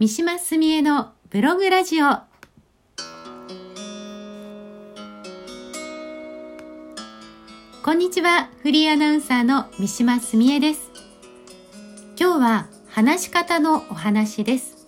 [0.00, 2.06] 三島澄江のブログラジオ。
[7.82, 10.92] こんにちはフリーアナウンサーの三島澄江です。
[12.16, 14.86] 今日は話し方のお話です。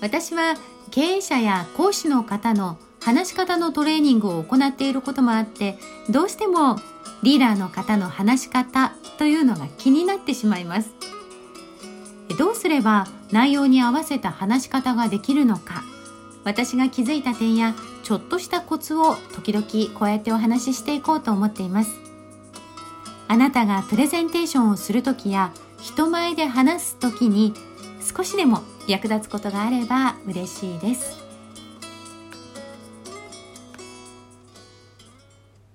[0.00, 0.54] 私は
[0.92, 5.78] 経営者や講師の方の話し方のトレーニングを行っていることもあって
[6.10, 6.76] どうしても
[7.24, 10.90] リーダーの方の話し方というのが気になってしまいます。
[12.38, 15.82] どうすれば内容に合わせた話し方ができるのか。
[16.44, 21.90] 私が気づいた点やちょっとしたコツを時々こうやってお話ししていこうと思っています。
[23.28, 27.52] あなたがプレゼンテーションをするときや人前で話すときに
[28.00, 31.16] 少しでも役立つことがあれば嬉しいです。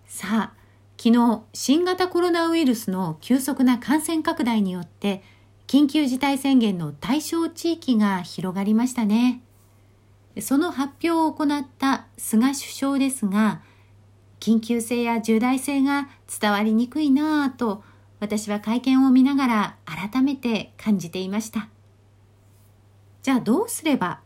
[0.08, 0.54] さあ
[0.98, 5.24] 昨日新型コロナウイルスの急速な感染拡大によって
[5.72, 9.42] 緊急事態宣言の対象地域が広がりましたね。
[10.42, 13.62] その発表を行った菅首相ですが、
[14.42, 16.10] 緊急性や重大性が
[16.42, 17.86] 伝わりにくいなぁと
[18.20, 21.70] 私は会見を見ながら改めて感じていました。
[23.24, 24.20] じゃあどうすれば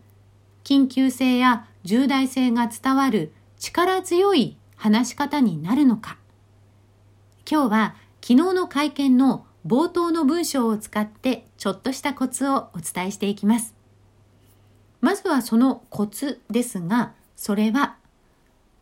[0.63, 6.17] 緊急性や重大性が伝わる力強い話し方になるのか。
[7.47, 13.73] 今日は昨日の会見の冒頭の文章を使ってちょっとしたコツをお伝えしていきます。
[15.01, 17.97] まずはそのコツですが、それは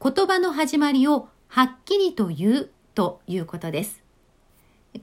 [0.02, 4.04] 言葉の始まりをはっきりと言うということです。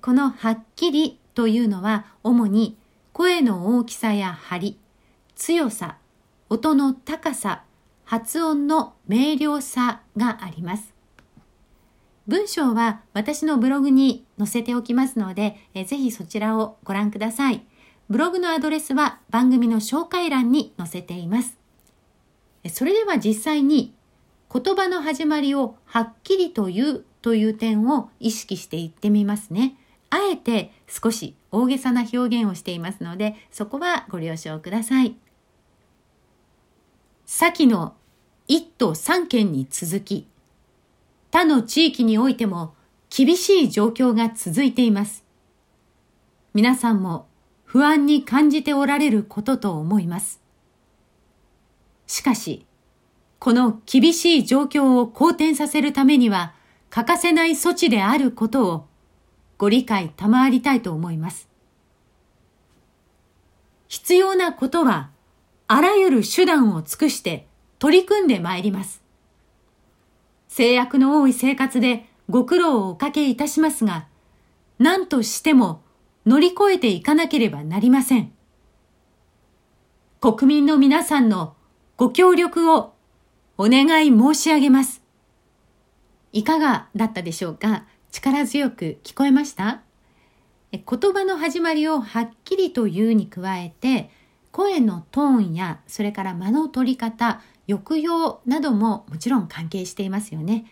[0.03, 2.77] このはっきりというのは主に
[3.13, 4.79] 声の大きさや張り、
[5.35, 5.97] 強さ、
[6.51, 7.65] 音の高さ、
[8.05, 11.00] 発音の明瞭さがあります。
[12.31, 17.67] 文章は私のブログに載せておきますので、えぜひそちらをご覧ください。
[18.09, 21.59] ブログのアドレスは番組の紹介欄に載せています。
[22.69, 23.93] それでは実際に
[24.49, 29.77] 言葉の始まりをはっきりと言うという点を意識していってみますね。
[30.11, 35.17] あえて少し大げさな表現をしていますので、そこはご了承ください。
[37.27, 37.95] 先の
[38.47, 40.29] 1都3県に続き、
[41.31, 42.75] 他の地域においても
[43.09, 45.25] 厳しい状況が続いています。
[46.55, 47.27] 皆さんも
[47.65, 50.41] 不安に感じておられることと思います。
[52.07, 52.67] しかし、
[53.39, 56.53] この厳しい状況を好転させるためには
[56.91, 58.87] 欠かせない措置であることを
[59.57, 61.49] ご理解賜りたいと思います。
[63.87, 65.11] 必要なことは
[65.69, 67.47] あらゆる手段を尽くして
[67.79, 69.01] 取り組んでまいります。
[70.51, 74.09] 制約の多い生活でご苦労をおかけいたしますが、
[74.81, 75.81] 何としても
[76.27, 78.33] 乗り越えていかなければなりません。
[80.21, 81.55] 国民の皆さんの
[81.97, 82.95] ご協力を
[83.59, 85.03] お願い申し上げます。
[86.33, 87.85] いかがだったでしょうか？
[88.11, 89.83] 力強く聞こえました？
[90.73, 94.11] 言葉の始まりをはっきりと言うに加えて、
[94.51, 97.41] 声のトーンやそれから間の取り方、
[97.71, 100.67] 抑揚などももちろん関係していますよね。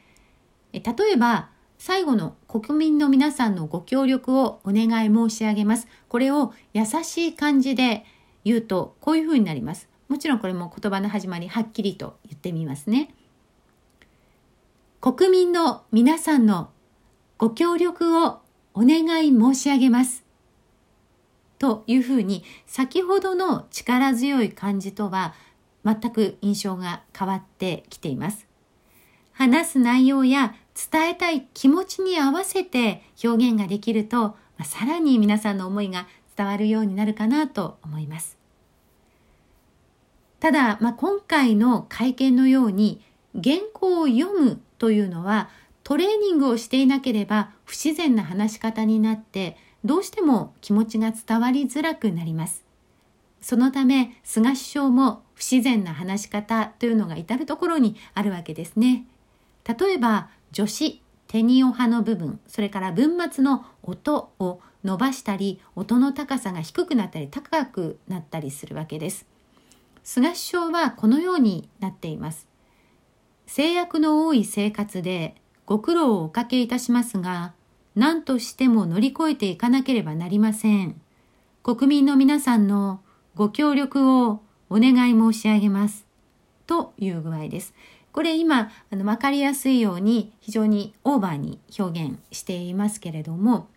[0.73, 0.83] 例
[1.13, 5.87] えば、最後の国民の皆さんのご協力をお願い申し上げます。
[6.09, 8.05] これを優しい感じで
[8.45, 9.89] 言うとこういうふうになります。
[10.09, 13.15] もちろんこれも言葉の始まりはっきりと言ってみますね。
[15.01, 16.71] 国民の皆さんの
[17.37, 18.41] ご協力を
[18.75, 20.25] お願い申し上げます。
[21.61, 25.35] というふうに先ほどの力強い感じとは
[25.89, 28.47] 全く印象が変わってきています。
[29.33, 30.55] 話す内容や
[30.91, 38.37] 伝えたい気持ちに合わせて表現ができると、まあ、さらに皆さんの思いが伝わるようになるかなと思います。
[40.41, 43.01] ただ、まあ、今回の会見のように
[43.35, 45.51] 原稿を読むというのは
[45.83, 52.65] トレーニングをしていなければ不自然な話し方になってどうしても気持ちが伝わりづらくなります。
[53.41, 59.07] そのため菅首相も不自然な話し方というのが至るところにあるわけですね。
[59.65, 69.27] 例えば助詞テニオ派の部分それから文末の音を伸ばしたり音の高さが低くなったり高くなったりするわけです。
[70.03, 72.49] 菅首相はこのようになっています。
[73.47, 75.37] 制約の多い生活で
[75.67, 77.53] ご苦労をおかけいたしますが
[77.95, 81.01] 何としても乗り越えていかなければなりません。
[81.63, 83.03] 国民の皆さんの
[83.37, 86.07] ご協力をお願い申し上げます。
[86.67, 87.75] という具合です。
[88.13, 93.69] これ今、あの、わかりやすいように非常にオーバーに表現していますけれども、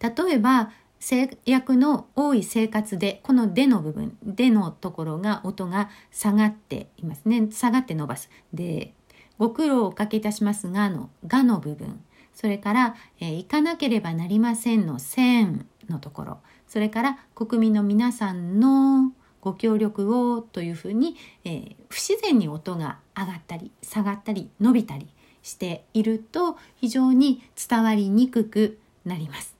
[0.00, 0.70] 例えば、
[1.04, 8.94] 制約の多い生活でこの「で」の部分「で」のところが音が下がっていますね下がって伸ばすで
[9.36, 12.02] ご苦労をおかけいたしますがの「が」の部分
[12.32, 19.12] それから、えー、行かなければなりませんの「せん」のところそれから国民の皆さんの
[19.44, 25.06] ご協力をというふうに、えー、不自然に音が上がったり下がったり伸びたり
[25.42, 29.54] していると非常に伝わりにくくなります。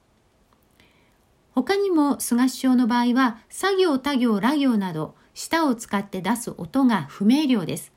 [1.53, 7.93] 他にも菅首相の場合は作業他行ら行など舌を使って出す音が不明瞭です。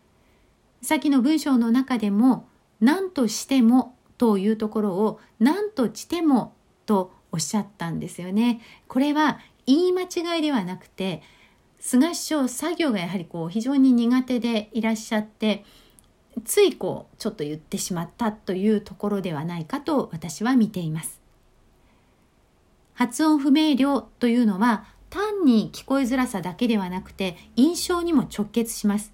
[0.82, 2.46] 先の文章の中でも
[2.80, 6.52] 何としてもというところを何としても
[6.84, 8.60] とおっしゃったんですよね。
[8.88, 11.22] これは言い間違いではなくて
[11.80, 15.64] 菅首相作業がやはりこう非常に苦手でいらっしゃって
[16.44, 21.20] ついこうちょっと言ってしまったというところではないかと私は見ています。
[22.94, 29.12] 発音不明瞭というのは単に聞こえづらさだけではなくて印象にも直結します。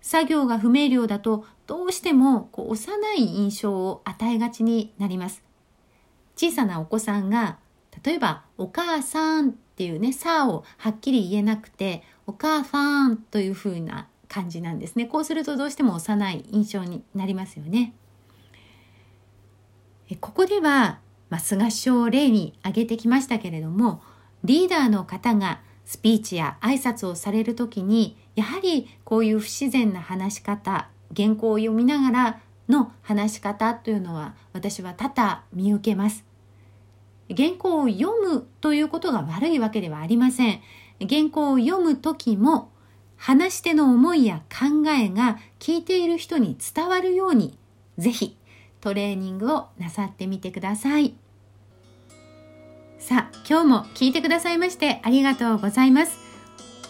[0.00, 5.42] 作業が不明瞭だとどうしてもこう幼い印象を与えがちになります。
[6.36, 7.58] 小さなお子さんが
[8.02, 15.06] 例えば「お母さん」っていうね「さ」をはっきり言えなくて「お母さん」というふうな感じなんですね。
[15.06, 17.94] こうするとどうしても幼い印象になりますよね。
[20.20, 21.00] ここでは
[21.30, 24.02] まあ、菅首相を例に挙げてきましたけれども
[24.44, 36.27] リーダーの方がスピーチや挨拶をされる時にやはりこういう不自然な話し方原稿を読みながらの話し方というのは私は多々見受けます。
[37.36, 40.60] 原稿を読むということが悪いわけではありません。
[41.00, 42.70] 原稿を読む時も
[43.16, 47.58] 話し手の思いや考えが聞いている人に伝わるように
[47.98, 48.36] ぜひ
[48.80, 51.14] トレーニングをなさってみてください。
[52.98, 56.18] さあ、今日も聞いてくださいましてありがとうございます。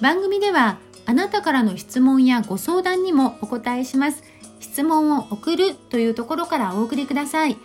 [0.01, 4.23] 番組ではあなたからの質問やご相談にもお答えします。
[4.61, 7.57] 質問を送るというところからお送りください。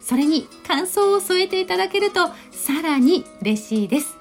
[0.00, 4.16] それに感想を添えていただけるとさらに嬉しいです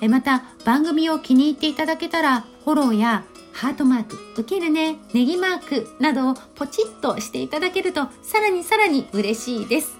[0.00, 0.08] え。
[0.08, 9.98] また番組を気に入っていただけたらフォローやハートマーク、受けるね、ネギマークなどをポチッとしていただけるとさらにさらに嬉しいです。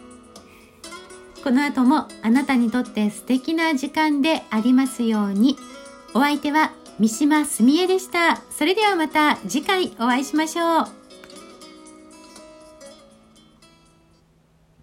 [1.43, 5.57] この後もあなたにとって素敵な時間でありますように。
[6.15, 8.43] お相手は三島すみえでした。
[8.51, 11.00] それではまた次回お会いしましょう。